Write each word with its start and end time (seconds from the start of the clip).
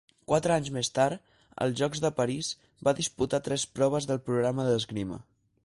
Quatre 0.29 0.53
anys 0.53 0.69
més 0.77 0.87
tard, 0.99 1.27
als 1.65 1.75
Jocs 1.81 2.01
de 2.05 2.11
París, 2.21 2.49
va 2.89 2.95
disputar 3.01 3.41
tres 3.49 3.67
proves 3.77 4.09
del 4.13 4.23
programa 4.31 4.67
d'esgrima. 4.71 5.25